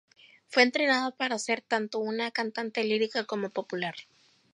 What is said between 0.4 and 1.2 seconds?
Fue entrenada